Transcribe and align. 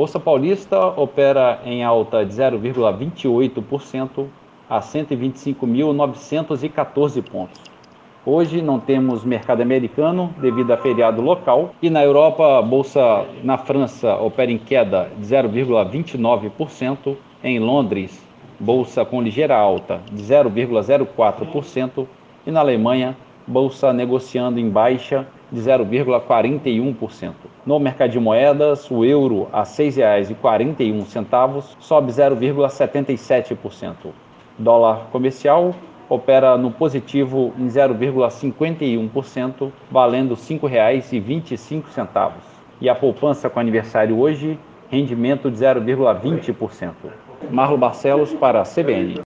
Bolsa 0.00 0.18
Paulista 0.18 0.86
opera 0.96 1.60
em 1.62 1.84
alta 1.84 2.24
de 2.24 2.32
0,28% 2.32 4.28
a 4.66 4.80
125.914 4.80 7.22
pontos. 7.22 7.60
Hoje 8.24 8.62
não 8.62 8.80
temos 8.80 9.22
mercado 9.24 9.60
americano 9.60 10.34
devido 10.40 10.70
a 10.70 10.78
feriado 10.78 11.20
local 11.20 11.74
e 11.82 11.90
na 11.90 12.02
Europa 12.02 12.58
a 12.58 12.62
bolsa 12.62 13.26
na 13.44 13.58
França 13.58 14.16
opera 14.16 14.50
em 14.50 14.56
queda 14.56 15.10
de 15.18 15.26
0,29%, 15.26 17.14
em 17.44 17.58
Londres 17.58 18.24
bolsa 18.58 19.04
com 19.04 19.20
ligeira 19.20 19.54
alta 19.54 20.00
de 20.10 20.22
0,04% 20.22 22.06
e 22.46 22.50
na 22.50 22.60
Alemanha 22.60 23.14
bolsa 23.46 23.92
negociando 23.92 24.58
em 24.58 24.70
baixa 24.70 25.28
de 25.50 25.60
0,41%. 25.60 27.32
No 27.66 27.78
mercado 27.78 28.10
de 28.10 28.18
moedas, 28.18 28.90
o 28.90 29.04
euro 29.04 29.48
a 29.52 29.60
R$ 29.60 29.66
6,41 29.66 31.76
sobe 31.78 32.10
0,77%. 32.12 33.94
Dólar 34.58 35.08
comercial 35.10 35.74
opera 36.08 36.56
no 36.58 36.70
positivo 36.70 37.52
em 37.58 37.66
0,51%, 37.68 39.70
valendo 39.90 40.34
R$ 40.34 40.40
5,25. 40.40 42.30
E 42.80 42.88
a 42.88 42.94
poupança 42.94 43.50
com 43.50 43.60
aniversário 43.60 44.18
hoje, 44.18 44.58
rendimento 44.90 45.50
de 45.50 45.58
0,20%. 45.58 46.92
Marlo 47.50 47.78
Barcelos 47.78 48.32
para 48.34 48.60
a 48.60 48.64
CBN. 48.64 49.16